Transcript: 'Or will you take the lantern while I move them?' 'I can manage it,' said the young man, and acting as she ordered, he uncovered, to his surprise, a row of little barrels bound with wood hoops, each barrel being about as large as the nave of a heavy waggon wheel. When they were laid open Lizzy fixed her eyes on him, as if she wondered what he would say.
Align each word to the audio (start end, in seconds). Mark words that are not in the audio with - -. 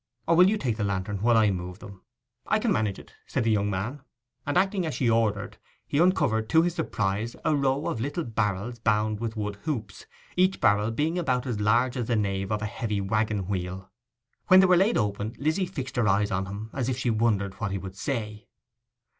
'Or 0.27 0.35
will 0.35 0.49
you 0.49 0.57
take 0.57 0.77
the 0.77 0.83
lantern 0.83 1.19
while 1.21 1.37
I 1.37 1.51
move 1.51 1.77
them?' 1.77 2.01
'I 2.47 2.57
can 2.57 2.71
manage 2.71 2.97
it,' 2.97 3.13
said 3.27 3.43
the 3.43 3.51
young 3.51 3.69
man, 3.69 4.01
and 4.47 4.57
acting 4.57 4.83
as 4.83 4.95
she 4.95 5.07
ordered, 5.07 5.59
he 5.85 5.99
uncovered, 5.99 6.49
to 6.49 6.63
his 6.63 6.73
surprise, 6.73 7.35
a 7.45 7.55
row 7.55 7.85
of 7.85 8.01
little 8.01 8.23
barrels 8.23 8.79
bound 8.79 9.19
with 9.19 9.37
wood 9.37 9.57
hoops, 9.57 10.07
each 10.35 10.59
barrel 10.59 10.89
being 10.89 11.19
about 11.19 11.45
as 11.45 11.59
large 11.59 11.97
as 11.97 12.07
the 12.07 12.15
nave 12.15 12.51
of 12.51 12.63
a 12.63 12.65
heavy 12.65 12.99
waggon 12.99 13.45
wheel. 13.47 13.91
When 14.47 14.59
they 14.59 14.65
were 14.65 14.75
laid 14.75 14.97
open 14.97 15.35
Lizzy 15.37 15.67
fixed 15.67 15.97
her 15.97 16.07
eyes 16.07 16.31
on 16.31 16.47
him, 16.47 16.71
as 16.73 16.89
if 16.89 16.97
she 16.97 17.11
wondered 17.11 17.59
what 17.61 17.69
he 17.69 17.77
would 17.77 17.95
say. 17.95 18.47